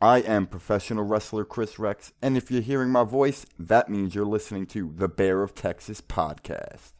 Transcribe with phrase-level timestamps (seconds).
[0.00, 4.24] I am professional wrestler Chris Rex, and if you're hearing my voice, that means you're
[4.24, 6.92] listening to the Bear of Texas podcast.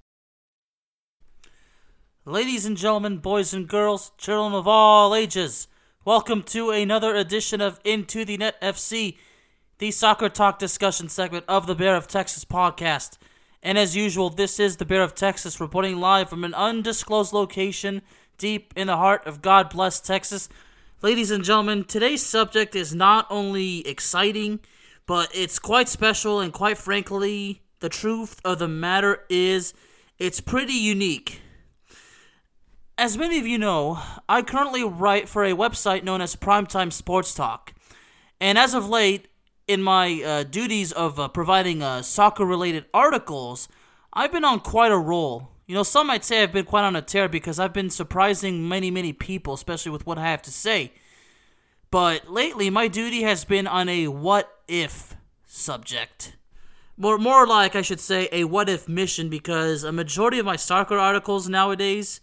[2.25, 5.69] Ladies and gentlemen, boys and girls, children of all ages,
[6.05, 9.17] welcome to another edition of Into the Net FC,
[9.78, 13.17] the soccer talk discussion segment of the Bear of Texas podcast.
[13.62, 18.03] And as usual, this is the Bear of Texas reporting live from an undisclosed location
[18.39, 20.48] deep in the heart of God bless Texas.
[21.00, 24.58] Ladies and gentlemen, today's subject is not only exciting,
[25.06, 29.74] but it's quite special, and quite frankly, the truth of the matter is
[30.19, 31.41] it's pretty unique.
[32.98, 37.32] As many of you know, I currently write for a website known as Primetime Sports
[37.32, 37.74] Talk.
[38.41, 39.28] And as of late,
[39.69, 43.69] in my uh, duties of uh, providing uh, soccer related articles,
[44.12, 45.52] I've been on quite a roll.
[45.69, 48.66] You know, some might say I've been quite on a tear because I've been surprising
[48.66, 50.92] many, many people, especially with what I have to say.
[51.91, 56.36] But lately, my duty has been on a what if subject.
[56.97, 60.56] More, more like, I should say, a what if mission because a majority of my
[60.56, 62.22] soccer articles nowadays,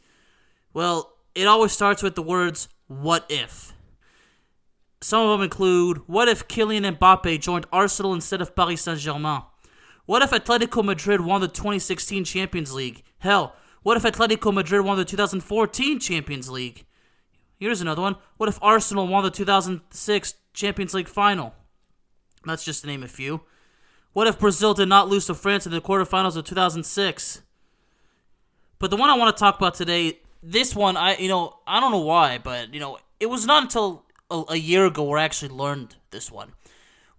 [0.74, 3.74] well, it always starts with the words what if.
[5.02, 9.44] Some of them include What if Kylian Mbappe joined Arsenal instead of Paris Saint Germain?
[10.08, 13.03] What if Atletico Madrid won the 2016 Champions League?
[13.25, 16.86] Hell, what if Atletico Madrid won the 2014 Champions League?
[17.58, 18.18] Here's another one.
[18.38, 21.56] What if Arsenal won the 2006 Champions League final?
[22.46, 23.41] That's just to name a few.
[24.14, 27.41] What if Brazil did not lose to France in the quarterfinals of 2006?
[28.78, 31.80] But the one I want to talk about today, this one, I you know, I
[31.80, 35.18] don't know why, but you know, it was not until a, a year ago where
[35.18, 36.52] I actually learned this one.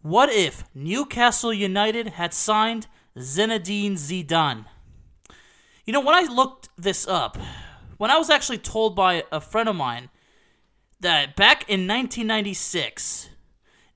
[0.02, 2.86] What if Newcastle United had signed
[3.18, 4.66] Zinedine Zidane?
[5.86, 7.38] You know, when I looked this up,
[7.96, 10.10] when I was actually told by a friend of mine
[10.98, 13.28] that back in 1996,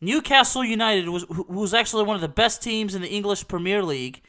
[0.01, 3.83] Newcastle United was who was actually one of the best teams in the English Premier
[3.83, 4.23] League,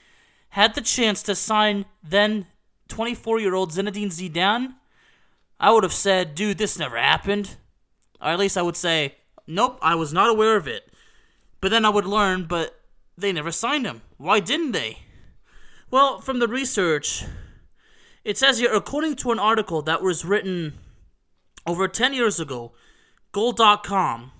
[0.49, 2.47] had the chance to sign then
[2.89, 4.73] 24-year-old Zinedine Zidane,
[5.59, 7.57] I would have said, "Dude, this never happened."
[8.19, 10.91] Or at least I would say, "Nope, I was not aware of it."
[11.61, 12.81] But then I would learn, but
[13.15, 14.01] they never signed him.
[14.17, 15.03] Why didn't they?
[15.91, 17.23] Well, from the research,
[18.23, 20.73] it says here, according to an article that was written
[21.65, 22.73] over 10 years ago,
[23.31, 24.31] Goal.com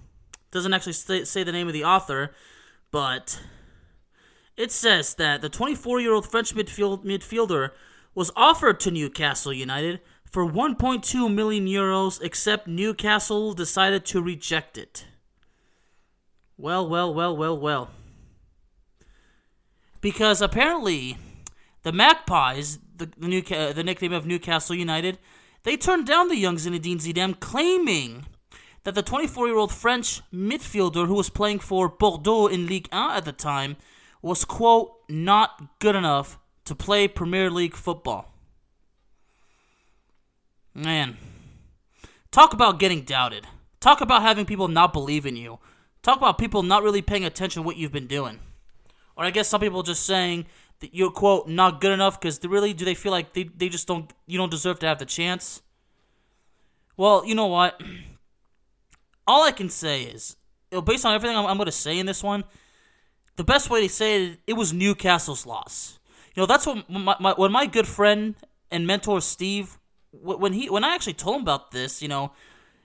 [0.51, 2.31] doesn't actually say, say the name of the author,
[2.91, 3.41] but
[4.57, 7.71] it says that the 24 year old French midfield, midfielder
[8.13, 15.05] was offered to Newcastle United for 1.2 million euros, except Newcastle decided to reject it.
[16.57, 17.89] Well, well, well, well, well.
[19.99, 21.17] Because apparently,
[21.83, 25.17] the Magpies, the the, new, the nickname of Newcastle United,
[25.63, 28.25] they turned down the young Zinedine Zidane, claiming
[28.83, 33.31] that the 24-year-old French midfielder who was playing for Bordeaux in Ligue 1 at the
[33.31, 33.77] time
[34.21, 38.33] was quote not good enough to play Premier League football.
[40.73, 41.17] Man,
[42.31, 43.45] talk about getting doubted.
[43.79, 45.59] Talk about having people not believe in you.
[46.01, 48.39] Talk about people not really paying attention to what you've been doing.
[49.15, 50.45] Or I guess some people just saying
[50.91, 54.11] you're quote not good enough because really do they feel like they, they just don't
[54.25, 55.61] you don't deserve to have the chance?
[56.97, 57.81] Well, you know what?
[59.27, 60.35] All I can say is,
[60.71, 62.43] you know, based on everything I'm, I'm going to say in this one,
[63.35, 65.99] the best way to say it, it was Newcastle's loss.
[66.35, 68.35] You know, that's what my, my when my good friend
[68.69, 69.77] and mentor Steve,
[70.11, 72.31] when he when I actually told him about this, you know,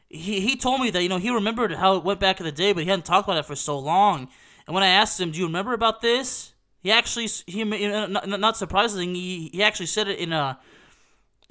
[0.08, 2.52] he he told me that you know he remembered how it went back in the
[2.52, 4.28] day, but he hadn't talked about it for so long.
[4.66, 6.52] And when I asked him, "Do you remember about this?"
[6.86, 10.56] He actually he not, surprisingly he, he actually said it in a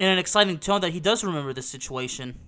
[0.00, 2.38] in an exciting tone that he does remember this situation,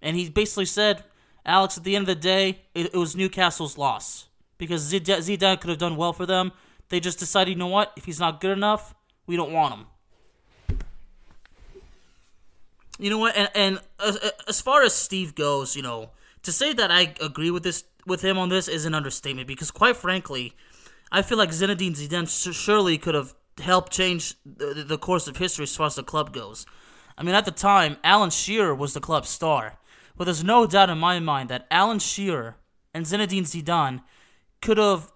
[0.00, 1.02] and he basically said
[1.44, 5.68] Alex, at the end of the day, it, it was Newcastle's loss because Zidane could
[5.68, 6.52] have done well for them.
[6.90, 7.92] They just decided, you know what?
[7.96, 8.94] If he's not good enough,
[9.26, 10.78] we don't want him.
[13.00, 13.36] You know what?
[13.36, 16.10] And, and as, as far as Steve goes, you know,
[16.44, 19.72] to say that I agree with this with him on this is an understatement because,
[19.72, 20.54] quite frankly,
[21.10, 25.64] I feel like Zinedine Zidane surely could have helped change the, the course of history
[25.64, 26.66] as far as the club goes.
[27.16, 29.78] I mean, at the time, Alan Shearer was the club's star,
[30.16, 32.56] but there's no doubt in my mind that Alan Shearer
[32.94, 34.02] and Zinedine Zidane
[34.60, 35.10] could have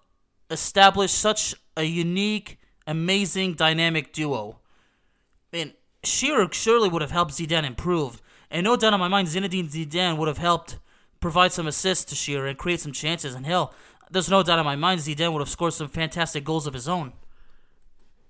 [0.50, 4.58] established such a unique, amazing, dynamic duo.
[5.52, 5.72] I mean,
[6.02, 10.16] Shearer surely would have helped Zidane improve, and no doubt in my mind, Zinedine Zidane
[10.18, 10.78] would have helped
[11.20, 13.34] provide some assists to Shearer and create some chances.
[13.34, 13.72] And hell,
[14.12, 16.88] there's no doubt in my mind Zidane would have scored some fantastic goals of his
[16.88, 17.12] own.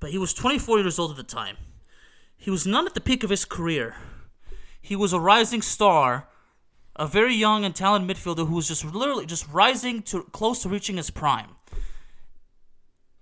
[0.00, 1.56] But he was 24 years old at the time.
[2.36, 3.96] He was not at the peak of his career.
[4.80, 6.28] He was a rising star,
[6.96, 10.68] a very young and talented midfielder who was just literally just rising to close to
[10.68, 11.56] reaching his prime.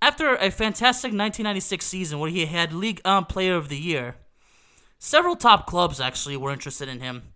[0.01, 4.15] After a fantastic 1996 season where he had Ligue 1 Player of the Year,
[4.97, 7.33] several top clubs actually were interested in him.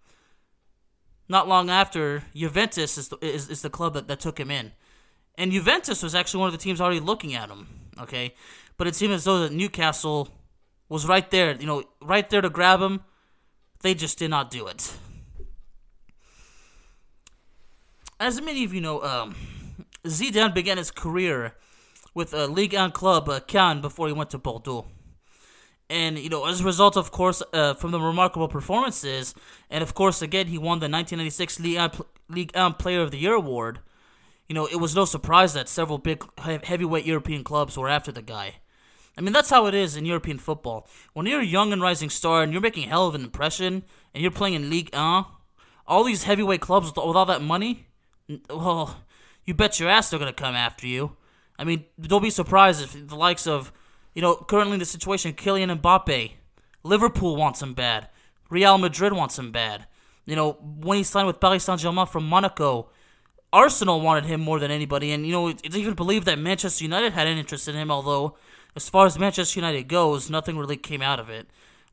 [1.29, 4.71] Not long after, Juventus is the, is, is the club that, that took him in.
[5.37, 7.67] And Juventus was actually one of the teams already looking at him,
[7.99, 8.33] okay?
[8.77, 10.29] But it seemed as though that Newcastle
[10.89, 13.01] was right there, you know, right there to grab him.
[13.81, 14.93] They just did not do it.
[18.19, 19.35] As many of you know, um,
[20.05, 21.53] Zidane began his career
[22.13, 24.85] with a Ligue 1 club, uh, Caen, before he went to Bordeaux.
[25.89, 29.35] And, you know, as a result, of course, uh, from the remarkable performances,
[29.69, 31.91] and of course, again, he won the 1996 Ligue 1,
[32.29, 33.79] Ligue 1 Player of the Year award.
[34.47, 38.21] You know, it was no surprise that several big heavyweight European clubs were after the
[38.21, 38.55] guy.
[39.17, 40.87] I mean, that's how it is in European football.
[41.13, 43.83] When you're a young and rising star and you're making hell of an impression
[44.13, 45.25] and you're playing in Ligue 1,
[45.87, 47.87] all these heavyweight clubs with all that money,
[48.49, 49.03] well,
[49.45, 51.15] you bet your ass they're going to come after you.
[51.57, 53.71] I mean, don't be surprised if the likes of
[54.15, 56.31] you know, currently in the situation, Kylian Mbappe,
[56.83, 58.07] Liverpool wants him bad.
[58.49, 59.85] Real Madrid wants him bad.
[60.25, 62.89] You know, when he signed with Paris Saint Germain from Monaco,
[63.55, 65.13] Arsenal wanted him more than anybody.
[65.13, 68.35] And, you know, it's even believed that Manchester United had an interest in him, although,
[68.75, 71.47] as far as Manchester United goes, nothing really came out of it.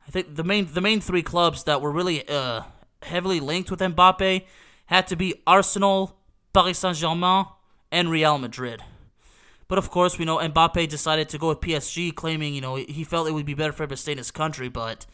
[0.05, 2.63] I think the main the main three clubs that were really uh,
[3.01, 4.43] heavily linked with Mbappe
[4.87, 6.17] had to be Arsenal,
[6.51, 7.45] Paris Saint Germain,
[7.93, 8.83] and Real Madrid.
[9.69, 13.05] But of course, we know Mbappe decided to go with PSG, claiming you know he
[13.05, 14.67] felt it would be better for him to stay in his country.
[14.67, 15.05] But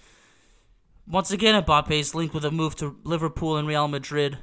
[1.07, 4.39] once again, Mbappe is linked with a move to Liverpool and Real Madrid.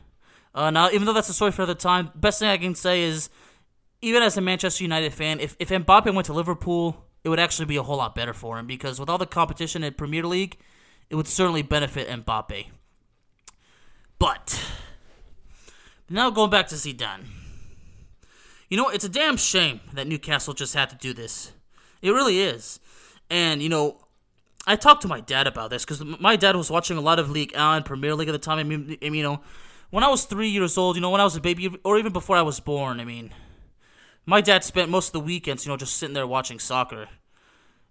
[0.57, 3.03] Uh, now, even though that's a story for another time, best thing I can say
[3.03, 3.29] is,
[4.01, 7.67] even as a Manchester United fan, if if Mbappe went to Liverpool, it would actually
[7.67, 10.57] be a whole lot better for him because with all the competition in Premier League,
[11.11, 12.69] it would certainly benefit Mbappe.
[14.19, 14.65] But
[16.09, 17.27] now going back to Zidane.
[18.71, 21.53] You know, it's a damn shame that Newcastle just had to do this.
[22.03, 22.81] It really is.
[23.31, 23.99] And, you know,
[24.67, 27.31] I talked to my dad about this because my dad was watching a lot of
[27.31, 28.59] League and Premier League at the time.
[28.59, 29.41] I mean, you know,
[29.91, 32.13] when I was three years old, you know, when I was a baby, or even
[32.13, 33.33] before I was born, I mean,
[34.25, 37.09] my dad spent most of the weekends, you know, just sitting there watching soccer.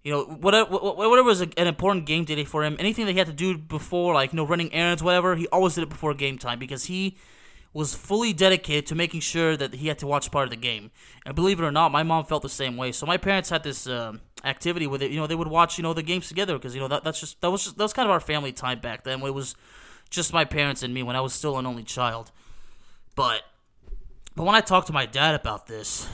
[0.03, 3.27] You know, whatever, whatever was an important game day for him, anything that he had
[3.27, 6.37] to do before, like, you know, running errands, whatever, he always did it before game
[6.37, 7.17] time because he
[7.73, 10.91] was fully dedicated to making sure that he had to watch part of the game.
[11.25, 12.91] And believe it or not, my mom felt the same way.
[12.91, 14.13] So my parents had this uh,
[14.45, 15.11] activity with it.
[15.11, 17.19] You know, they would watch you know the games together because you know that that's
[17.19, 19.21] just that was just that was kind of our family time back then.
[19.23, 19.55] It was
[20.09, 22.31] just my parents and me when I was still an only child.
[23.15, 23.43] But
[24.35, 26.07] but when I talked to my dad about this,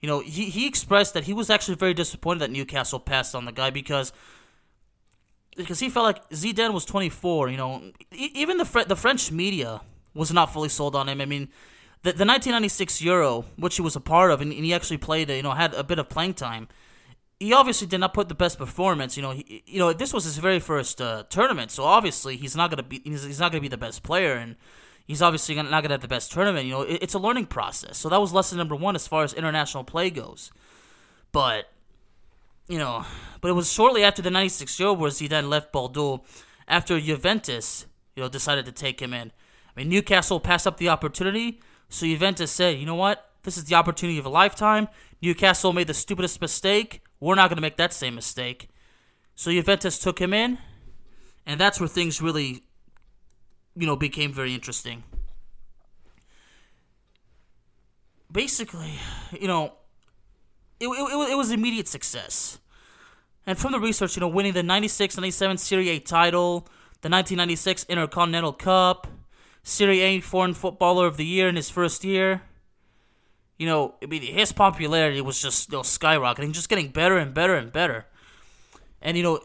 [0.00, 3.44] you know, he, he expressed that he was actually very disappointed that Newcastle passed on
[3.44, 4.12] the guy because
[5.56, 7.50] because he felt like Zidane was 24.
[7.50, 9.82] You know, even the the French media
[10.14, 11.20] was not fully sold on him.
[11.20, 11.48] I mean,
[12.02, 15.28] the, the 1996 Euro, which he was a part of, and, and he actually played,
[15.30, 16.68] you know, had a bit of playing time.
[17.40, 19.16] He obviously did not put the best performance.
[19.16, 22.54] You know, he, you know, this was his very first uh, tournament, so obviously he's
[22.54, 24.56] not gonna be he's, he's not gonna be the best player, and
[25.06, 26.66] he's obviously not gonna have the best tournament.
[26.66, 27.96] You know, it, it's a learning process.
[27.98, 30.52] So that was lesson number one as far as international play goes.
[31.32, 31.72] But
[32.68, 33.04] you know,
[33.40, 36.22] but it was shortly after the '96 Euro he then left Bordeaux
[36.68, 39.32] after Juventus, you know, decided to take him in.
[39.76, 43.30] I mean, Newcastle passed up the opportunity, so Juventus said, you know what?
[43.42, 44.88] This is the opportunity of a lifetime.
[45.22, 47.02] Newcastle made the stupidest mistake.
[47.20, 48.68] We're not going to make that same mistake.
[49.34, 50.58] So Juventus took him in,
[51.46, 52.62] and that's where things really,
[53.76, 55.04] you know, became very interesting.
[58.32, 58.94] Basically,
[59.38, 59.74] you know,
[60.78, 62.58] it, it, it was immediate success.
[63.46, 66.60] And from the research, you know, winning the 96 97 Serie A title,
[67.02, 69.06] the 1996 Intercontinental Cup,
[69.62, 72.42] Serie A foreign footballer of the year in his first year.
[73.60, 77.34] You know, I mean, his popularity was just you know, skyrocketing, just getting better and
[77.34, 78.06] better and better.
[79.02, 79.40] And you know,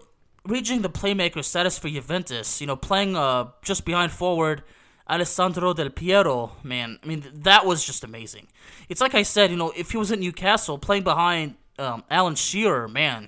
[0.46, 4.64] reaching the playmaker status for Juventus, you know, playing uh just behind forward
[5.10, 8.48] Alessandro Del Piero, man, I mean, that was just amazing.
[8.88, 12.36] It's like I said, you know, if he was at Newcastle playing behind um, Alan
[12.36, 13.28] Shearer, man,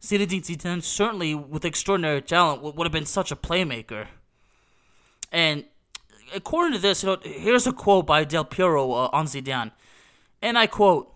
[0.00, 4.06] Zinedine Zidane certainly with extraordinary talent would, would have been such a playmaker.
[5.32, 5.64] And
[6.32, 9.72] according to this, you know, here's a quote by Del Piero uh, on Zidane,
[10.44, 11.12] and I quote: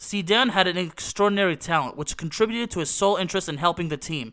[0.00, 4.32] "Zidane had an extraordinary talent, which contributed to his sole interest in helping the team.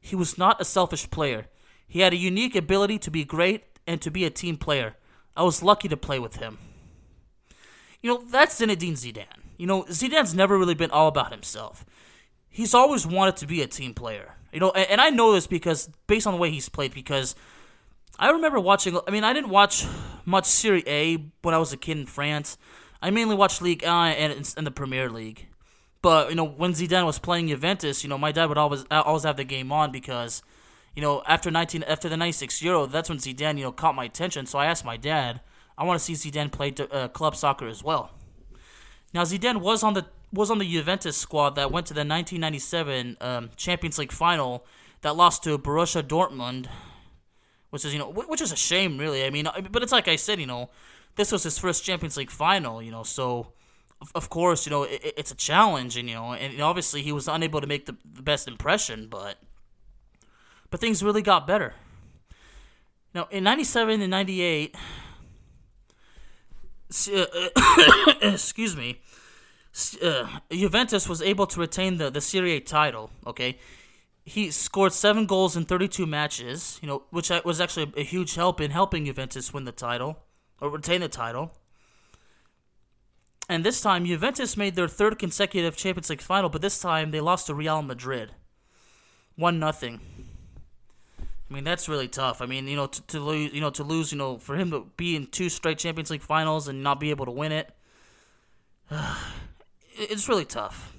[0.00, 1.46] He was not a selfish player.
[1.88, 4.96] He had a unique ability to be great and to be a team player.
[5.34, 6.58] I was lucky to play with him."
[8.02, 9.40] You know, that's Zinedine Zidane.
[9.56, 11.84] You know, Zidane's never really been all about himself.
[12.48, 14.34] He's always wanted to be a team player.
[14.52, 17.34] You know, and, and I know this because based on the way he's played, because
[18.18, 18.98] I remember watching.
[19.08, 19.86] I mean, I didn't watch
[20.24, 22.58] much Serie A when I was a kid in France.
[23.02, 25.46] I mainly watched League A and, and the Premier League.
[26.02, 29.24] But you know, when Zidane was playing Juventus, you know, my dad would always always
[29.24, 30.42] have the game on because,
[30.94, 33.94] you know, after nineteen after the ninety six Euro, that's when Zidane you know caught
[33.94, 34.46] my attention.
[34.46, 35.40] So I asked my dad,
[35.76, 38.12] I want to see Zidane play uh, club soccer as well.
[39.12, 43.16] Now Zidane was on the was on the Juventus squad that went to the 1997
[43.20, 44.64] um, Champions League final
[45.02, 46.66] that lost to Borussia Dortmund,
[47.70, 49.24] which is you know which is a shame really.
[49.24, 50.70] I mean, but it's like I said, you know,
[51.16, 53.52] this was his first Champions League final, you know, so
[54.14, 57.26] of course you know it, it's a challenge, and you know, and obviously he was
[57.28, 59.38] unable to make the, the best impression, but
[60.70, 61.74] but things really got better.
[63.14, 64.76] Now in '97 and '98.
[68.22, 69.00] excuse me,
[70.02, 73.58] uh, Juventus was able to retain the, the Serie A title, okay?
[74.24, 78.60] He scored seven goals in 32 matches, you know, which was actually a huge help
[78.60, 80.18] in helping Juventus win the title,
[80.60, 81.52] or retain the title.
[83.48, 87.20] And this time, Juventus made their third consecutive Champions League final, but this time they
[87.20, 88.32] lost to Real Madrid.
[89.36, 90.00] 1 nothing.
[91.48, 92.42] I mean that's really tough.
[92.42, 94.70] I mean, you know, to, to lose, you know, to lose, you know, for him
[94.72, 97.70] to be in two straight Champions League finals and not be able to win it,
[99.94, 100.96] it's really tough.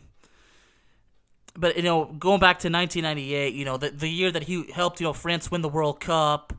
[1.58, 5.02] But you know, going back to 1998, you know, the the year that he helped,
[5.02, 6.54] you know, France win the World Cup,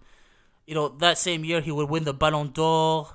[0.68, 3.08] you know, that same year he would win the Ballon d'Or.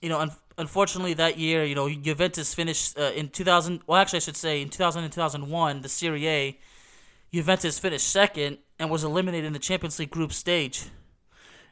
[0.00, 3.82] You know, un- unfortunately that year, you know, Juventus finished uh, in 2000.
[3.86, 6.58] Well, actually, I should say in 2000 and 2001, the Serie A.
[7.32, 10.86] Juventus finished second and was eliminated in the Champions League group stage.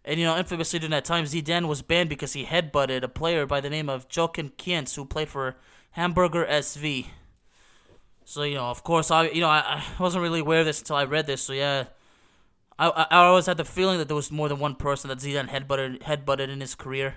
[0.04, 3.44] And you know, infamously during that time, Zidane was banned because he headbutted a player
[3.44, 5.56] by the name of Jochen Kientz, who played for
[5.90, 7.06] Hamburger SV.
[8.24, 10.78] So you know, of course, I you know I, I wasn't really aware of this
[10.78, 11.42] until I read this.
[11.42, 11.86] So yeah,
[12.88, 15.48] I I always had the feeling that there was more than one person that Zidane
[15.48, 17.16] headbutted headbutted in his career.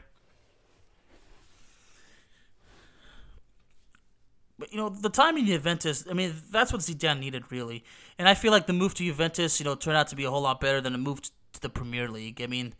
[4.59, 7.83] But you know, the time in Juventus, I mean, that's what Zidane needed really.
[8.17, 10.29] And I feel like the move to Juventus, you know, turned out to be a
[10.29, 12.41] whole lot better than the move to the Premier League.
[12.41, 12.73] I mean,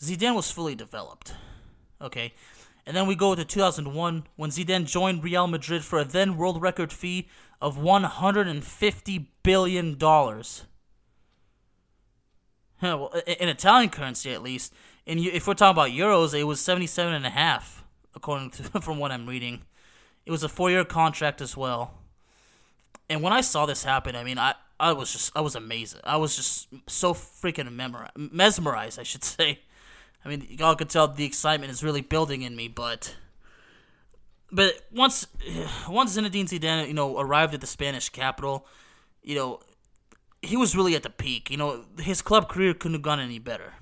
[0.00, 1.34] Zidane was fully developed.
[2.00, 2.34] Okay.
[2.86, 6.60] And then we go to 2001 when Zidane joined Real Madrid for a then world
[6.60, 7.28] record fee
[7.60, 10.64] of 150 billion dollars.
[12.82, 14.72] Well, in Italian currency at least.
[15.06, 18.98] And if we're talking about euros, it was 77 and a half according to from
[18.98, 19.62] what I'm reading.
[20.26, 21.98] It was a four year contract as well.
[23.10, 26.00] And when I saw this happen, I mean, I, I was just, I was amazed.
[26.04, 27.70] I was just so freaking
[28.32, 29.60] mesmerized, I should say.
[30.24, 33.14] I mean, y'all could tell the excitement is really building in me, but.
[34.50, 35.26] But once,
[35.88, 38.66] once Zinedine Zidane, you know, arrived at the Spanish capital,
[39.22, 39.60] you know,
[40.44, 41.50] he was really at the peak.
[41.50, 43.74] You know, his club career couldn't have gone any better.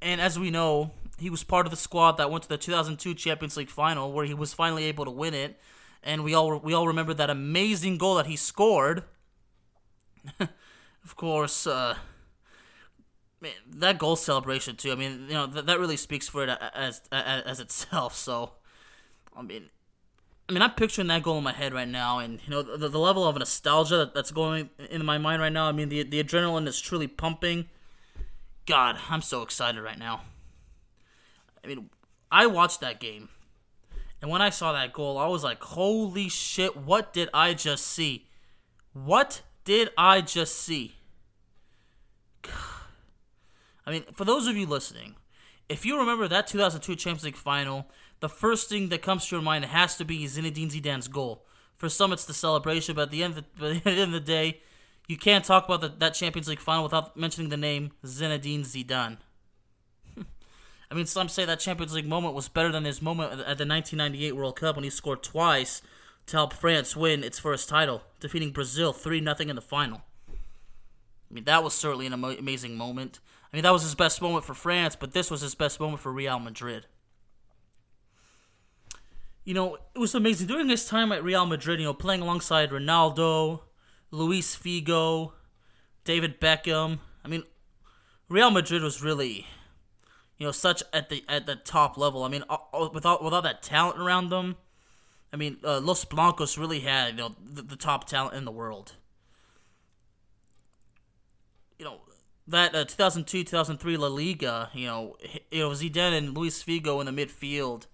[0.00, 3.14] And as we know, he was part of the squad that went to the 2002
[3.14, 5.58] Champions League final, where he was finally able to win it.
[6.02, 9.02] And we all we all remember that amazing goal that he scored.
[10.40, 11.96] of course, uh,
[13.40, 14.92] man, that goal celebration too.
[14.92, 18.14] I mean, you know that that really speaks for it as as, as itself.
[18.14, 18.52] So,
[19.36, 19.70] I mean,
[20.48, 22.88] I mean, I'm picturing that goal in my head right now, and you know the,
[22.88, 25.68] the level of nostalgia that, that's going in my mind right now.
[25.68, 27.68] I mean, the the adrenaline is truly pumping.
[28.64, 30.22] God, I'm so excited right now.
[31.62, 31.90] I mean,
[32.30, 33.28] I watched that game,
[34.22, 36.76] and when I saw that goal, I was like, "Holy shit!
[36.76, 38.26] What did I just see?
[38.94, 40.94] What did I just see?"
[42.40, 42.52] God.
[43.86, 45.16] I mean, for those of you listening,
[45.68, 47.86] if you remember that 2002 Champions League final,
[48.20, 51.44] the first thing that comes to your mind has to be Zinedine Zidane's goal.
[51.76, 54.12] For some, it's the celebration, but at the end of the, at the, end of
[54.12, 54.60] the day,
[55.06, 59.18] you can't talk about the, that Champions League final without mentioning the name Zinedine Zidane.
[60.90, 63.66] I mean, some say that Champions League moment was better than his moment at the
[63.66, 65.82] 1998 World Cup when he scored twice
[66.26, 70.02] to help France win its first title, defeating Brazil 3 0 in the final.
[70.28, 73.20] I mean, that was certainly an amazing moment.
[73.52, 76.00] I mean, that was his best moment for France, but this was his best moment
[76.00, 76.86] for Real Madrid.
[79.48, 80.46] You know, it was amazing.
[80.46, 83.62] During his time at Real Madrid, you know, playing alongside Ronaldo,
[84.10, 85.32] Luis Figo,
[86.04, 86.98] David Beckham.
[87.24, 87.44] I mean,
[88.28, 89.46] Real Madrid was really,
[90.36, 92.24] you know, such at the at the top level.
[92.24, 92.44] I mean,
[92.92, 94.56] without without that talent around them,
[95.32, 98.52] I mean, uh, Los Blancos really had you know the, the top talent in the
[98.52, 98.96] world.
[101.78, 102.00] You know,
[102.46, 105.16] that uh, 2002 2003 La Liga, you know,
[105.50, 107.86] you know Zidane and Luis Figo in the midfield.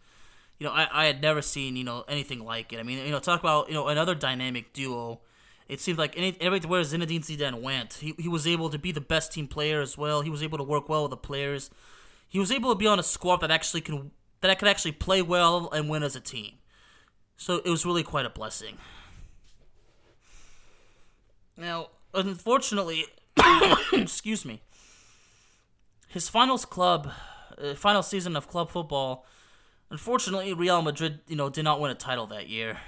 [0.58, 2.78] You know, I, I had never seen you know anything like it.
[2.78, 5.20] I mean, you know, talk about you know another dynamic duo.
[5.68, 9.00] It seemed like any, everywhere Zinedine Zidane went, he, he was able to be the
[9.00, 10.20] best team player as well.
[10.20, 11.70] He was able to work well with the players.
[12.28, 14.10] He was able to be on a squad that actually can
[14.42, 16.54] that could actually play well and win as a team.
[17.36, 18.76] So it was really quite a blessing.
[21.56, 23.06] Now, unfortunately,
[23.92, 24.60] excuse me.
[26.08, 27.10] His finals club,
[27.58, 29.26] uh, final season of club football.
[29.94, 32.78] Unfortunately, Real Madrid, you know, did not win a title that year.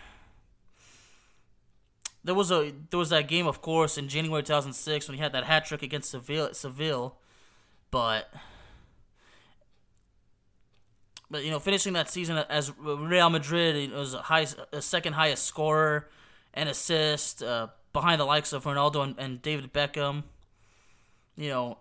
[2.25, 5.33] There was a there was that game, of course, in January 2006 when he had
[5.33, 7.17] that hat trick against Seville, Seville,
[7.93, 8.29] but
[11.31, 15.13] but you know, finishing that season as Real Madrid, it was a high, a second
[15.13, 16.09] highest scorer
[16.53, 20.25] and assist uh, behind the likes of Ronaldo and, and David Beckham
[21.37, 21.79] you know,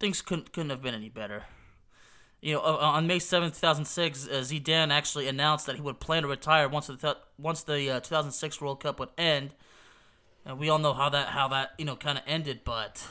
[0.00, 1.44] things couldn't couldn't have been any better.
[2.40, 6.22] You know, on May seventh, two 2006, uh, Zidane actually announced that he would plan
[6.22, 9.54] to retire once the th- once the uh, 2006 World Cup would end.
[10.44, 13.04] And we all know how that how that you know kind of ended, but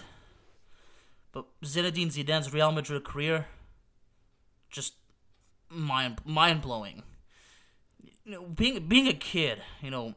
[1.34, 3.48] but Zinedine Zidane's Real Madrid career
[4.70, 4.94] just
[5.70, 7.04] mind mind blowing.
[8.26, 10.16] You know, being being a kid, you know,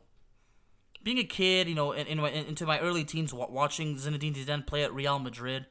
[1.02, 4.66] being a kid, you know, in, in, in, into my early teens, watching Zinedine Zidane
[4.66, 5.66] play at Real Madrid,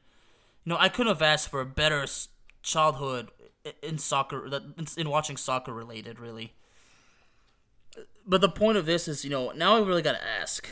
[0.64, 2.06] you know, I couldn't have asked for a better
[2.62, 3.30] childhood
[3.82, 4.48] in soccer,
[4.96, 6.54] in watching soccer related, really.
[8.26, 10.68] But the point of this is, you know, now I really got to ask,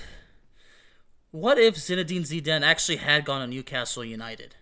[1.31, 4.55] what if Zinedine Zidane actually had gone to Newcastle United?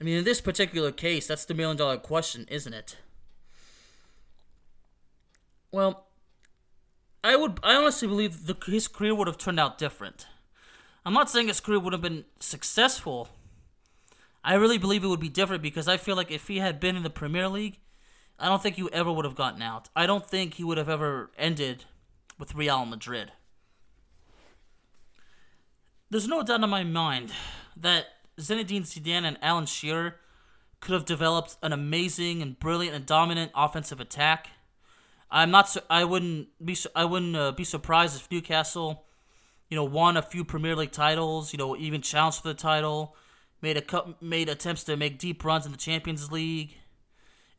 [0.00, 2.96] I mean, in this particular case, that's the million dollar question, isn't it?
[5.70, 6.06] Well,
[7.24, 10.26] I would I honestly believe the, his career would have turned out different.
[11.06, 13.28] I'm not saying his career would have been successful.
[14.44, 16.96] I really believe it would be different because I feel like if he had been
[16.96, 17.78] in the Premier League,
[18.38, 19.88] I don't think he ever would have gotten out.
[19.94, 21.84] I don't think he would have ever ended
[22.38, 23.32] with Real Madrid.
[26.10, 27.32] There's no doubt in my mind
[27.76, 28.06] that
[28.38, 30.16] Zinedine Zidane and Alan Shearer
[30.80, 34.48] could have developed an amazing and brilliant and dominant offensive attack
[35.32, 35.74] I'm not.
[35.88, 36.76] I wouldn't be.
[36.94, 39.06] I wouldn't uh, be surprised if Newcastle,
[39.70, 41.54] you know, won a few Premier League titles.
[41.54, 43.16] You know, even challenged for the title,
[43.62, 46.74] made a cup, made attempts to make deep runs in the Champions League.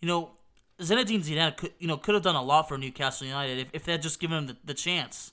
[0.01, 0.31] You know,
[0.79, 3.85] Zinedine Zidane could, you know, could have done a lot for Newcastle United if, if
[3.85, 5.31] they had just given him the, the chance.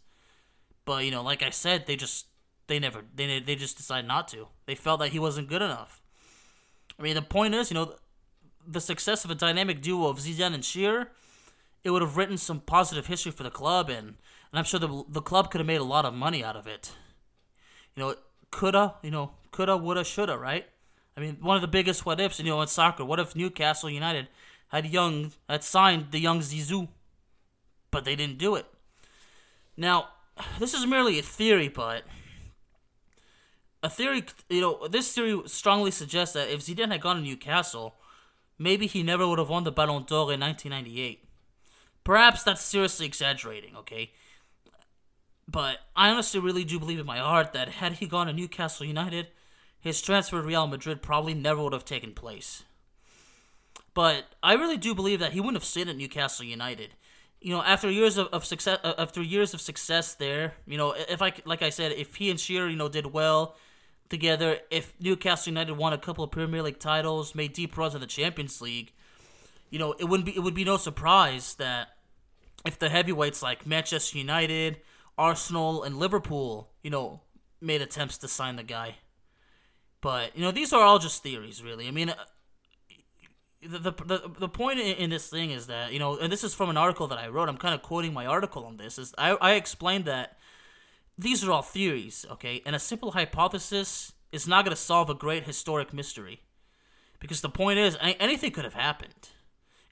[0.85, 2.27] But you know, like I said, they just
[2.69, 4.49] they never they they just decided not to.
[4.67, 6.01] They felt that he wasn't good enough.
[6.99, 7.95] I mean, the point is, you know,
[8.67, 11.11] the success of a dynamic duo of Zidane and Shearer
[11.83, 15.05] it would have written some positive history for the club, and, and I'm sure the
[15.09, 16.93] the club could have made a lot of money out of it.
[17.95, 18.15] You know,
[18.51, 20.67] coulda, you know, coulda, woulda, shoulda, right?
[21.17, 23.05] I mean, one of the biggest what ifs, you know, in soccer.
[23.05, 24.29] What if Newcastle United
[24.69, 26.89] had young had signed the young Zizou,
[27.91, 28.67] but they didn't do it?
[29.77, 30.09] Now,
[30.59, 32.05] this is merely a theory, but
[33.83, 37.95] a theory, you know, this theory strongly suggests that if Zidane had gone to Newcastle,
[38.59, 41.25] maybe he never would have won the Ballon d'Or in 1998.
[42.05, 44.13] Perhaps that's seriously exaggerating, okay?
[45.51, 48.87] But I honestly really do believe in my heart that had he gone to Newcastle
[48.87, 49.29] United,
[49.81, 52.63] his transfer to Real Madrid probably never would have taken place.
[53.93, 56.91] But I really do believe that he wouldn't have stayed at Newcastle United.
[57.41, 60.93] You know, after years of, of success, uh, after years of success there, you know,
[60.93, 63.57] if I like I said, if he and Shearer, you know, did well
[64.09, 68.01] together, if Newcastle United won a couple of Premier League titles, made deep runs in
[68.01, 68.93] the Champions League,
[69.71, 71.97] you know, it wouldn't be it would be no surprise that
[72.65, 74.77] if the heavyweights like Manchester United,
[75.21, 77.21] Arsenal, and Liverpool, you know,
[77.61, 78.97] made attempts to sign the guy.
[80.01, 81.87] But you know, these are all just theories, really.
[81.87, 82.15] I mean, uh,
[83.63, 86.55] the the the, the point in, this thing is that you know, and this is
[86.55, 87.49] from an article that I wrote.
[87.49, 88.99] I'm kind of quoting my article on this.
[88.99, 90.39] Is I I explained that
[91.19, 92.63] these are all theories, okay?
[92.65, 96.41] And a simple hypothesis is not going to solve a great historic mystery.
[97.19, 99.29] Because the point is, anything could have happened.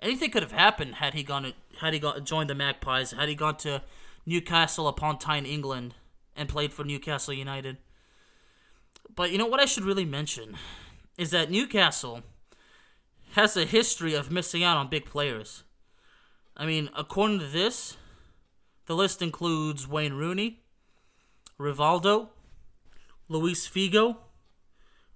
[0.01, 3.29] Anything could have happened had he gone to, had he got joined the Magpies, had
[3.29, 3.83] he gone to
[4.29, 5.95] Newcastle upon Tyne, England,
[6.37, 7.79] and played for Newcastle United.
[9.15, 10.57] But you know what I should really mention
[11.17, 12.23] is that Newcastle
[13.33, 15.65] has a history of missing out on big players.
[16.55, 17.97] I mean, according to this,
[18.85, 20.61] the list includes Wayne Rooney,
[21.59, 22.29] Rivaldo,
[23.29, 24.17] Luis Figo,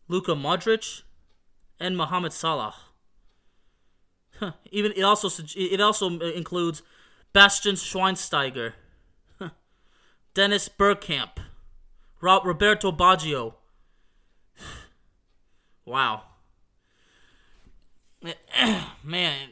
[0.09, 1.03] Luka Modric,
[1.79, 2.75] and Mohamed Salah.
[4.71, 6.83] Even it also it also includes
[7.33, 8.73] Bastian Schweinsteiger,
[10.35, 11.39] Dennis Bergkamp,
[12.21, 13.55] Roberto Baggio.
[15.85, 16.23] wow.
[19.05, 19.51] Man,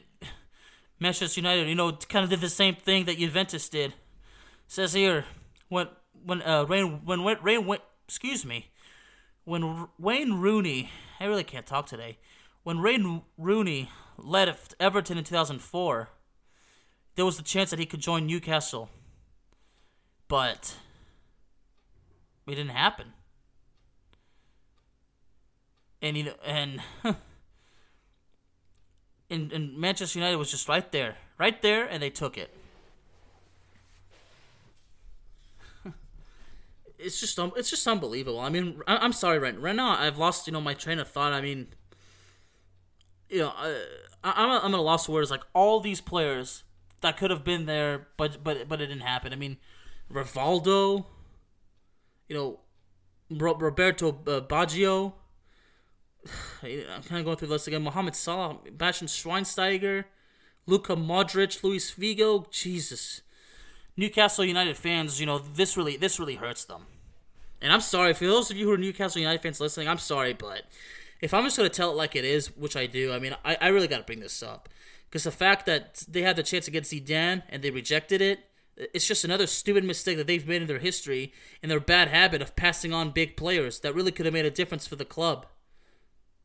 [0.98, 3.90] Manchester United, you know, kind of did the same thing that Juventus did.
[3.90, 3.96] It
[4.68, 5.26] says here
[5.68, 5.88] when
[6.24, 8.70] when uh Rain when Rain went excuse me
[9.44, 12.18] when Wayne Rooney I really can't talk today
[12.62, 16.08] when Wayne Rooney left Everton in 2004
[17.16, 18.90] there was the chance that he could join Newcastle
[20.30, 20.76] but
[22.46, 23.12] it didn't happen
[26.02, 26.80] and you know and
[29.30, 32.52] and, and Manchester United was just right there, right there, and they took it.
[36.98, 38.40] it's just it's just unbelievable.
[38.40, 41.08] I mean, I, am sorry, right right now I've lost you know my train of
[41.08, 41.32] thought.
[41.32, 41.68] I mean,
[43.28, 43.76] you know, I,
[44.24, 45.30] I'm a, I'm at a loss for words.
[45.30, 46.64] Like all these players
[47.00, 49.32] that could have been there, but but but it didn't happen.
[49.32, 49.58] I mean,
[50.12, 51.04] Rivaldo,
[52.28, 52.60] you know,
[53.30, 55.12] Roberto uh, Baggio,
[56.62, 57.82] I'm kind of going through the list again.
[57.82, 60.04] Mohamed Salah, Bastian Schweinsteiger,
[60.66, 62.50] Luka Modric, Luis Figo.
[62.50, 63.22] Jesus,
[63.96, 66.86] Newcastle United fans, you know this really this really hurts them.
[67.62, 69.88] And I'm sorry for those of you who are Newcastle United fans listening.
[69.88, 70.62] I'm sorry, but
[71.20, 73.56] if I'm just gonna tell it like it is, which I do, I mean, I,
[73.60, 74.68] I really got to bring this up
[75.08, 78.40] because the fact that they had the chance against Zidane and they rejected it.
[78.94, 82.40] It's just another stupid mistake that they've made in their history and their bad habit
[82.40, 85.46] of passing on big players that really could have made a difference for the club.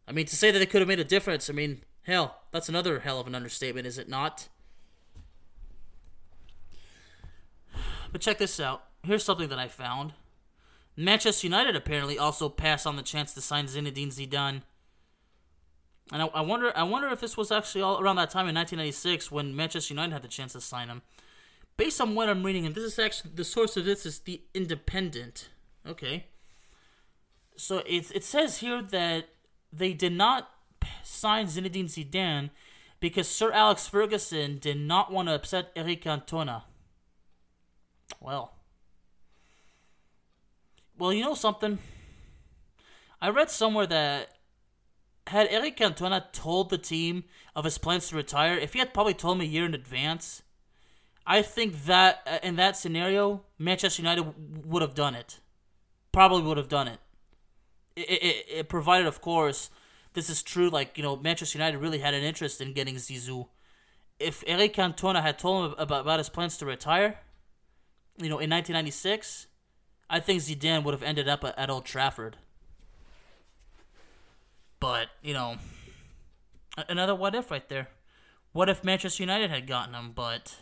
[0.08, 2.69] I mean, to say that it could have made a difference, I mean, hell, that's
[2.69, 4.50] another hell of an understatement, is it not?
[8.12, 8.84] But check this out.
[9.04, 10.13] Here's something that I found.
[10.98, 14.62] Manchester United apparently also passed on the chance to sign Zinedine Zidane.
[16.12, 18.56] And I, I, wonder, I wonder if this was actually all around that time in
[18.56, 21.02] 1996 when Manchester United had the chance to sign him.
[21.77, 24.41] Based on what I'm reading, and this is actually the source of this is the
[24.53, 25.49] Independent.
[25.85, 26.27] Okay.
[27.57, 29.29] So it it says here that
[29.71, 30.49] they did not
[31.03, 32.49] sign Zinedine Zidane
[32.99, 36.63] because Sir Alex Ferguson did not want to upset Eric Cantona.
[38.21, 38.53] Well,
[40.97, 41.79] well, you know something?
[43.21, 44.29] I read somewhere that
[45.27, 49.13] had Eric Cantona told the team of his plans to retire, if he had probably
[49.13, 50.43] told me a year in advance,
[51.27, 55.39] I think that uh, in that scenario, Manchester United would have done it.
[56.11, 56.99] Probably would have done it
[57.95, 59.69] it, it, it provided, of course,
[60.13, 60.69] this is true.
[60.69, 63.47] Like you know, Manchester United really had an interest in getting Zizou.
[64.19, 67.19] If Eric Cantona had told him about, about his plans to retire,
[68.17, 69.47] you know, in 1996,
[70.09, 72.38] I think Zidane would have ended up at, at Old Trafford.
[74.79, 75.57] But you know,
[76.89, 77.89] another what if right there.
[78.51, 80.13] What if Manchester United had gotten him?
[80.15, 80.55] But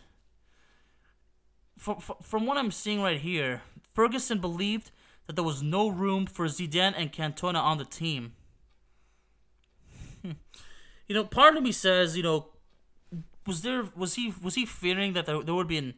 [1.84, 3.62] from, from what I'm seeing right here,
[3.94, 4.92] Ferguson believed
[5.28, 8.32] that there was no room for Zidane and Cantona on the team.
[10.24, 10.34] you
[11.10, 12.48] know, part of me says, you know,
[13.46, 15.96] was there was he was he fearing that there, there would be an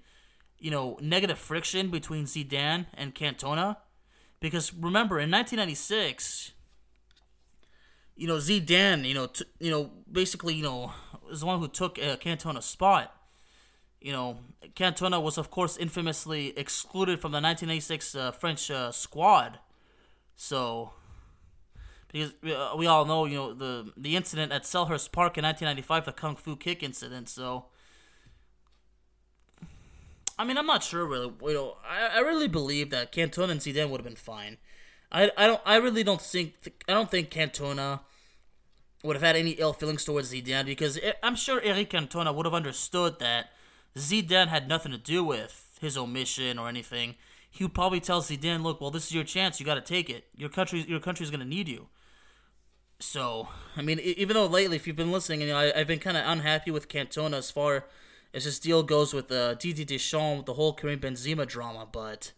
[0.57, 3.77] you know negative friction between Zidane and Cantona?
[4.39, 6.53] Because remember, in 1996,
[8.15, 10.93] you know Zidane, you know, t- you know, basically, you know,
[11.29, 13.14] was the one who took uh, Cantona's spot
[14.01, 14.37] you know,
[14.75, 19.59] Cantona was, of course, infamously excluded from the 1986 uh, French uh, squad.
[20.35, 20.91] So,
[22.11, 26.05] because uh, we all know, you know, the the incident at Selhurst Park in 1995,
[26.05, 27.29] the Kung Fu Kick incident.
[27.29, 27.65] So,
[30.37, 31.31] I mean, I'm not sure really.
[31.41, 34.57] You know, I, I really believe that Cantona and Zidane would have been fine.
[35.11, 35.61] I, I don't.
[35.65, 36.53] I really don't think.
[36.87, 38.01] I don't think Cantona
[39.03, 42.53] would have had any ill feelings towards Zidane because I'm sure Eric Cantona would have
[42.53, 43.51] understood that
[43.97, 47.15] Zidane had nothing to do with his omission or anything.
[47.49, 49.59] He would probably tell Zidane, "Look, well, this is your chance.
[49.59, 50.25] You got to take it.
[50.35, 51.87] Your country, your country's going to need you."
[52.99, 55.99] So, I mean, even though lately, if you've been listening, you know, I, have been
[55.99, 57.85] kind of unhappy with Cantona as far
[58.33, 61.87] as this deal goes with uh, Didier Deschamps, the whole Karim Benzema drama.
[61.89, 62.33] But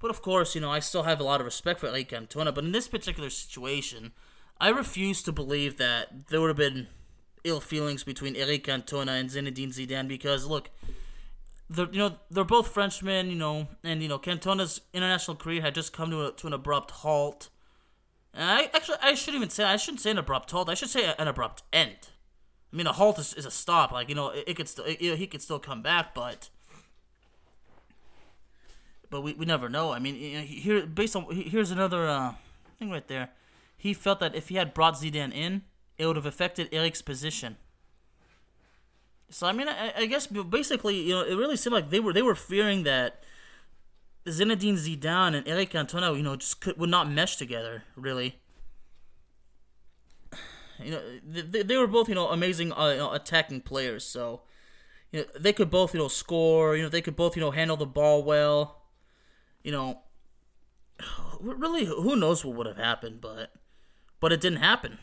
[0.00, 2.54] But of course, you know, I still have a lot of respect for Eric Cantona.
[2.54, 4.12] But in this particular situation,
[4.60, 6.88] I refuse to believe that there would have been
[7.48, 10.70] ill feelings between Eric Cantona and Zinedine Zidane because look,
[11.70, 15.74] they're you know they're both Frenchmen, you know, and you know Cantona's international career had
[15.74, 17.48] just come to a, to an abrupt halt.
[18.34, 20.68] And I actually I shouldn't even say I shouldn't say an abrupt halt.
[20.68, 22.10] I should say an abrupt end.
[22.72, 23.92] I mean, a halt is, is a stop.
[23.92, 26.50] Like you know, it, it could still it, he could still come back, but
[29.10, 29.92] but we, we never know.
[29.92, 32.34] I mean, here based on here's another uh,
[32.78, 33.30] thing right there.
[33.76, 35.62] He felt that if he had brought Zidane in,
[35.98, 37.56] it would have affected Eric's position.
[39.30, 42.12] So I mean, I, I guess basically, you know, it really seemed like they were
[42.12, 43.22] they were fearing that
[44.26, 47.82] Zinedine Zidane and Eric Cantona, you know, just could, would not mesh together.
[47.94, 48.38] Really,
[50.82, 54.04] you know, they, they were both you know amazing uh, you know, attacking players.
[54.04, 54.42] So
[55.12, 56.74] you know, they could both you know score.
[56.74, 58.78] You know, they could both you know handle the ball well
[59.62, 59.98] you know,
[61.40, 63.52] really, who knows what would have happened, but
[64.20, 64.98] but it didn't happen.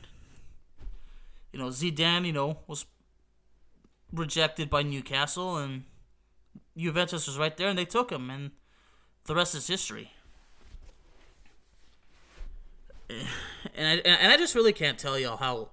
[1.56, 2.86] You know, Zidane, you know, was
[4.12, 5.86] rejected by Newcastle, and
[6.76, 8.52] Juventus was right there, and they took him, and
[9.24, 10.12] the rest is history.
[13.74, 15.70] And I and I just really can't tell y'all how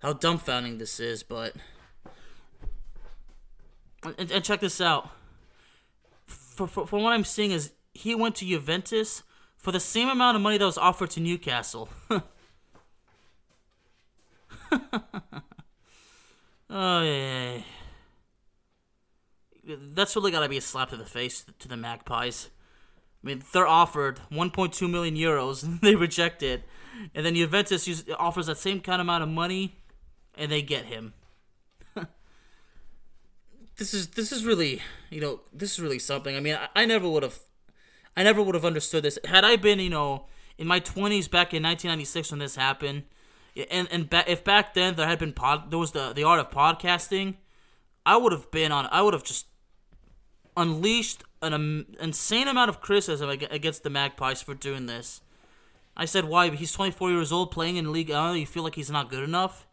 [0.00, 1.54] how dumbfounding this is, but
[4.18, 5.10] and, and check this out.
[6.26, 9.22] For, for, for what I'm seeing is he went to Juventus
[9.56, 11.88] for the same amount of money that was offered to Newcastle.
[16.70, 17.58] oh yeah.
[19.66, 22.50] That's really got to be a slap to the face to the Magpies.
[23.22, 26.64] I mean, they're offered 1.2 million euros, and they reject it,
[27.14, 29.76] and then Juventus offers that same kind of amount of money,
[30.36, 31.14] and they get him.
[33.76, 36.36] this is this is really you know this is really something.
[36.36, 37.38] I mean, I, I never would have
[38.16, 39.18] I never would have understood this.
[39.24, 40.26] Had I been, you know,
[40.58, 43.04] in my 20s back in 1996 when this happened,
[43.70, 46.40] and and ba- if back then there had been pod, there was the the art
[46.40, 47.36] of podcasting,
[48.04, 48.88] I would have been on.
[48.90, 49.46] I would have just
[50.56, 55.20] unleashed an um, insane amount of criticism against the Magpies for doing this.
[55.96, 56.50] I said, "Why?
[56.50, 58.36] He's 24 years old, playing in League One.
[58.38, 59.66] You feel like he's not good enough?"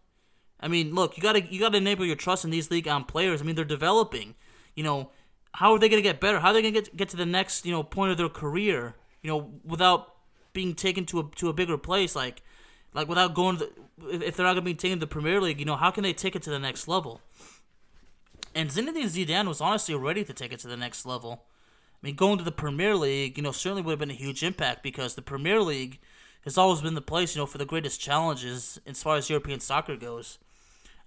[0.60, 3.42] I mean, look, you gotta you gotta enable your trust in these League One players.
[3.42, 4.36] I mean, they're developing.
[4.76, 5.12] You know,
[5.54, 6.40] how are they to get better?
[6.40, 8.96] How are they to get get to the next you know point of their career?
[9.24, 10.16] You know, without
[10.54, 12.44] being taken to a to a bigger place, like
[12.94, 13.70] like without going to
[14.10, 16.04] if they're not going to be taken to the Premier League, you know, how can
[16.04, 17.22] they take it to the next level?
[18.54, 21.46] And Zinedine Zidane was honestly ready to take it to the next level.
[22.02, 24.44] I mean, going to the Premier League, you know, certainly would have been a huge
[24.44, 26.00] impact because the Premier League
[26.44, 29.60] has always been the place, you know, for the greatest challenges as far as European
[29.60, 30.40] soccer goes.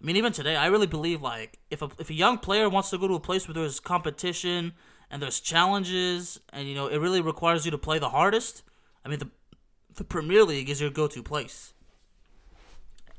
[0.00, 2.90] I mean, even today, I really believe like if a if a young player wants
[2.90, 4.72] to go to a place where there's competition
[5.10, 8.62] and there's challenges, and you know it really requires you to play the hardest.
[9.04, 9.30] I mean, the
[9.96, 11.73] the Premier League is your go-to place.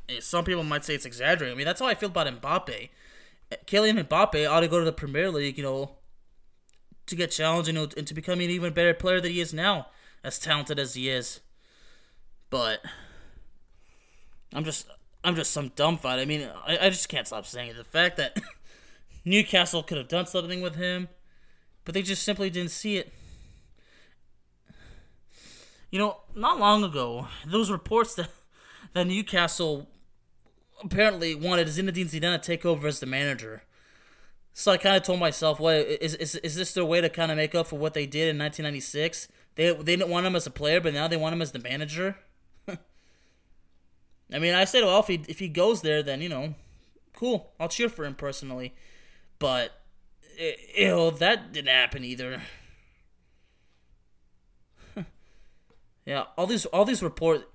[0.09, 1.55] Eh, some people might say it's exaggerating.
[1.55, 2.89] I mean, that's how I feel about Mbappe.
[3.67, 5.91] Kylian Mbappe ought to go to the Premier League, you know,
[7.07, 9.87] to get challenged know, and to become an even better player than he is now,
[10.23, 11.41] as talented as he is.
[12.49, 12.79] But
[14.53, 14.87] I'm just
[15.23, 16.21] I'm just some dumbfounded.
[16.21, 17.77] I mean, I, I just can't stop saying it.
[17.77, 18.39] The fact that
[19.25, 21.09] Newcastle could have done something with him,
[21.83, 23.11] but they just simply didn't see it.
[25.91, 28.29] You know, not long ago, those reports that
[28.93, 29.87] that Newcastle
[30.83, 33.63] apparently wanted Zinedine Zidane to take over as the manager.
[34.53, 37.31] So I kind of told myself, "What is is is this their way to kind
[37.31, 39.27] of make up for what they did in 1996?
[39.55, 41.59] They they didn't want him as a player, but now they want him as the
[41.59, 42.17] manager."
[44.33, 46.55] I mean, I said, well, if he if he goes there, then you know,
[47.13, 47.51] cool.
[47.59, 48.73] I'll cheer for him personally.
[49.39, 49.71] But
[50.39, 52.41] eh, ew, that didn't happen either.
[56.05, 57.49] Yeah, all these all these report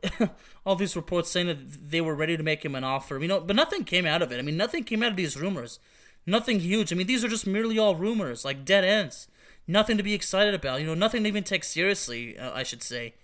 [0.66, 3.18] all these reports saying that they were ready to make him an offer.
[3.18, 4.38] You know, but nothing came out of it.
[4.38, 5.78] I mean, nothing came out of these rumors.
[6.26, 6.92] Nothing huge.
[6.92, 9.28] I mean, these are just merely all rumors, like dead ends.
[9.66, 10.80] Nothing to be excited about.
[10.80, 12.36] You know, nothing to even take seriously.
[12.38, 13.14] Uh, I should say.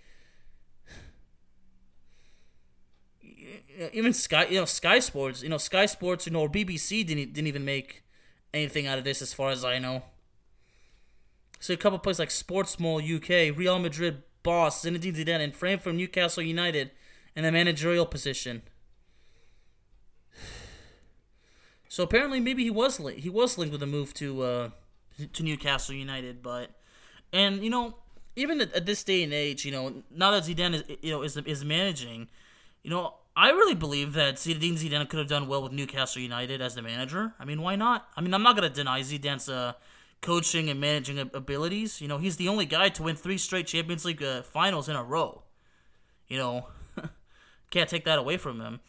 [3.93, 7.33] even Sky, you know, Sky Sports, you know, Sky Sports, you know, or BBC didn't
[7.33, 8.03] didn't even make
[8.55, 10.03] anything out of this, as far as I know.
[11.59, 15.97] So a couple places like Sportsmole UK, Real Madrid boss Zinedine Zidane, and framed from
[15.97, 16.93] Newcastle United
[17.35, 18.63] in a managerial position.
[21.89, 24.71] So apparently, maybe he was li- he was linked with a move to uh,
[25.33, 26.73] to Newcastle United, but
[27.33, 27.95] and you know
[28.35, 31.23] even at, at, this day and age, you know now that Zidane is you know
[31.23, 32.29] is is managing,
[32.83, 36.63] you know I really believe that Zinedine Zidane could have done well with Newcastle United
[36.63, 37.35] as the manager.
[37.39, 38.09] I mean, why not?
[38.17, 39.75] I mean, I'm not to deny Zidane's uh,
[40.23, 42.01] coaching and managing abilities.
[42.01, 44.97] You know, he's the only guy to win three straight Champions League uh, finals in
[44.97, 45.43] a row.
[46.29, 46.67] You know,
[47.71, 48.81] can't take that away from him.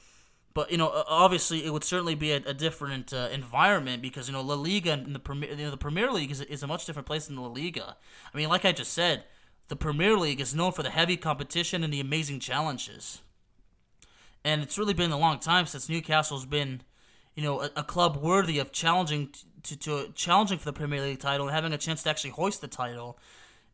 [0.58, 4.34] But you know, obviously, it would certainly be a, a different uh, environment because you
[4.34, 6.86] know La Liga and the Premier, you know, the Premier League is, is a much
[6.86, 7.96] different place than La Liga.
[8.34, 9.26] I mean, like I just said,
[9.68, 13.22] the Premier League is known for the heavy competition and the amazing challenges.
[14.44, 16.82] And it's really been a long time since Newcastle's been,
[17.36, 19.30] you know, a, a club worthy of challenging
[19.64, 22.62] to, to challenging for the Premier League title and having a chance to actually hoist
[22.62, 23.18] the title.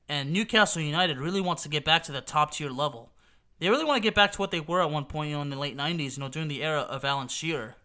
[0.10, 3.12] And Newcastle United really wants to get back to the top tier level.
[3.60, 5.42] They really want to get back to what they were at one point, you know,
[5.42, 7.76] in the late '90s, you know, during the era of Alan Shearer.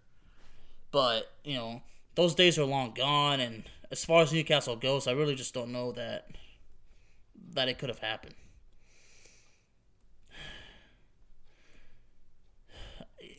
[0.91, 1.83] But you know,
[2.15, 5.71] those days are long gone, and as far as Newcastle goes, I really just don't
[5.71, 6.31] know that
[7.55, 8.35] that it could have happened.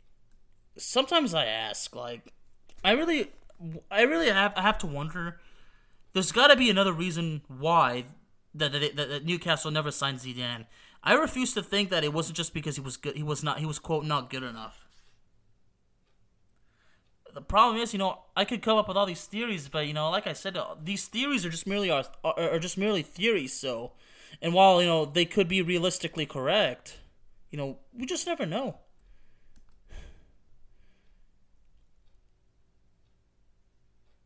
[0.78, 2.32] Sometimes I ask, like,
[2.84, 3.32] I really,
[3.92, 5.40] I really have, I have to wonder.
[6.14, 8.06] There's got to be another reason why
[8.56, 10.66] that, that, that, Newcastle never signed Zidane.
[11.04, 13.16] I refuse to think that it wasn't just because he was good.
[13.16, 13.60] He was not.
[13.60, 14.86] He was quote not good enough.
[17.34, 19.94] The problem is, you know, I could come up with all these theories, but you
[19.94, 23.54] know, like I said, uh, these theories are just merely are, are just merely theories.
[23.54, 23.94] So,
[24.42, 27.00] and while you know they could be realistically correct,
[27.52, 28.80] you know, we just never know.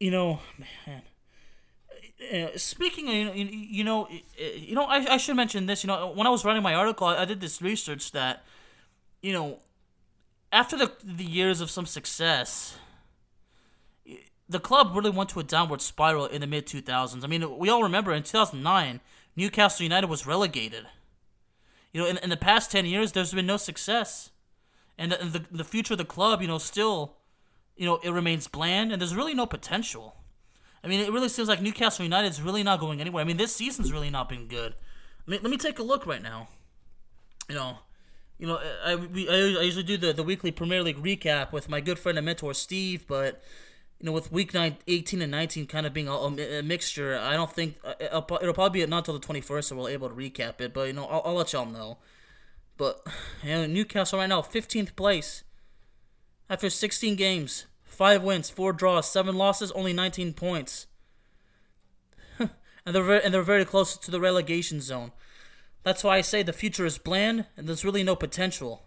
[0.03, 0.39] You know,
[0.85, 1.03] man
[2.31, 5.83] uh, speaking of, you know, you know, I, I should mention this.
[5.83, 8.43] You know, when I was writing my article, I, I did this research that,
[9.21, 9.59] you know,
[10.51, 12.77] after the the years of some success,
[14.47, 17.23] the club really went to a downward spiral in the mid 2000s.
[17.23, 18.99] I mean, we all remember in 2009,
[19.35, 20.85] Newcastle United was relegated.
[21.91, 24.31] You know, in, in the past 10 years, there's been no success.
[24.97, 27.15] And the, the, the future of the club, you know, still,
[27.75, 30.15] you know, it remains bland, and there's really no potential.
[30.83, 33.21] I mean, it really seems like Newcastle United's really not going anywhere.
[33.21, 34.73] I mean, this season's really not been good.
[35.25, 36.49] I mean, let me take a look right now.
[37.49, 37.77] You know,
[38.37, 41.79] you know, I, we, I usually do the, the weekly Premier League recap with my
[41.79, 43.41] good friend and mentor Steve, but
[43.99, 47.33] you know, with week nine, 18 and 19 kind of being a, a, mixture, I
[47.33, 50.15] don't think uh, it'll, it'll, probably be not until the 21st so we'll able to
[50.15, 50.73] recap it.
[50.73, 51.99] But you know, I'll, I'll let y'all know.
[52.75, 53.01] But
[53.43, 55.43] you know, Newcastle right now, 15th place
[56.49, 57.65] after 16 games.
[57.83, 60.87] Five wins, four draws, seven losses, only 19 points.
[62.39, 62.49] and
[62.85, 65.11] they're very, and they're very close to the relegation zone.
[65.83, 68.83] That's why I say the future is bland and there's really no potential.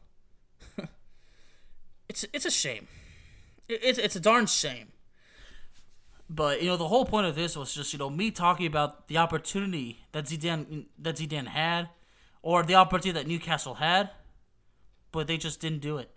[2.09, 2.88] it's it's a shame.
[3.69, 4.88] it's it's a darn shame.
[6.29, 9.09] But you know the whole point of this was just you know me talking about
[9.09, 11.90] the opportunity that Zidane that Zidane had,
[12.42, 14.11] or the opportunity that Newcastle had,
[15.12, 16.16] but they just didn't do it.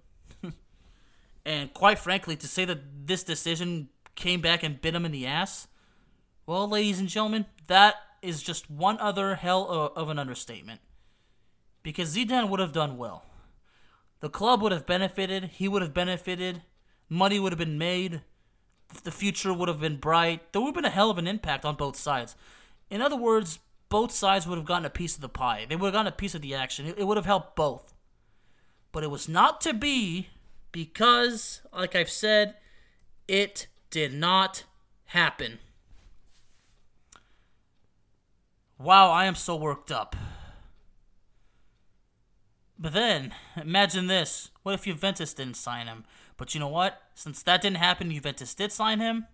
[1.49, 5.25] And quite frankly, to say that this decision came back and bit him in the
[5.25, 5.67] ass,
[6.45, 10.79] well, ladies and gentlemen, that is just one other hell of an understatement.
[11.81, 13.25] Because Zidane would have done well.
[14.19, 16.61] The club would have benefited, he would have benefited,
[17.09, 18.21] money would have been made,
[19.03, 20.53] the future would have been bright.
[20.53, 22.35] There would have been a hell of an impact on both sides.
[22.91, 23.57] In other words,
[23.89, 25.65] both sides would have gotten a piece of the pie.
[25.67, 26.93] They would have gotten a piece of the action.
[26.95, 27.95] It, would have helped both.
[28.91, 30.29] But it was not to be
[30.71, 32.55] because, like I've said,
[33.27, 34.63] it did not
[35.05, 35.59] happen.
[38.77, 40.15] Wow, I am so worked up.
[42.77, 44.51] But then, imagine this.
[44.63, 46.05] What if Juventus didn't sign him?
[46.37, 47.01] But you know what?
[47.13, 49.27] Since that didn't happen, Juventus did sign him.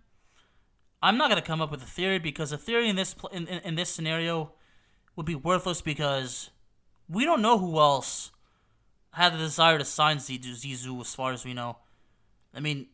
[1.00, 3.60] I'm not gonna come up with a theory because a theory in this in, in,
[3.60, 4.52] in this scenario
[5.14, 6.50] would be worthless because
[7.08, 8.32] we don't know who else
[9.16, 11.78] had the desire to sign Zizou, as far as we know.
[12.54, 12.88] I mean,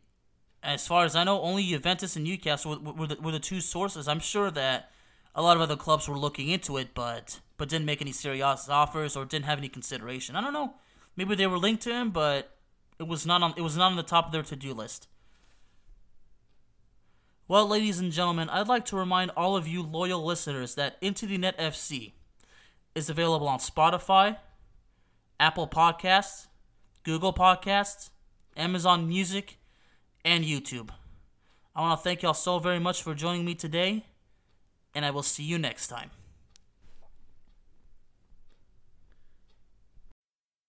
[0.62, 3.60] as far as I know, only Juventus and Newcastle were, were, the, were the two
[3.60, 4.06] sources.
[4.06, 4.92] I'm sure that
[5.34, 8.68] a lot of other clubs were looking into it, but but didn't make any serious
[8.68, 10.36] offers or didn't have any consideration.
[10.36, 10.74] I don't know.
[11.16, 12.56] Maybe they were linked to him, but
[13.00, 15.08] it was not on it was not on the top of their to-do list.
[17.48, 21.26] Well, ladies and gentlemen, I'd like to remind all of you loyal listeners that Into
[21.26, 22.12] the Net FC
[22.94, 24.36] is available on Spotify,
[25.42, 26.46] Apple Podcasts,
[27.02, 28.10] Google Podcasts,
[28.56, 29.58] Amazon Music,
[30.24, 30.90] and YouTube.
[31.74, 34.04] I want to thank y'all so very much for joining me today,
[34.94, 36.12] and I will see you next time.